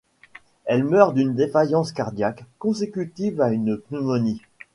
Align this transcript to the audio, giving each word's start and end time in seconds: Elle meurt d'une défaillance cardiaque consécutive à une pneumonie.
Elle 0.65 0.83
meurt 0.85 1.13
d'une 1.13 1.35
défaillance 1.35 1.91
cardiaque 1.91 2.43
consécutive 2.57 3.39
à 3.39 3.51
une 3.51 3.77
pneumonie. 3.77 4.41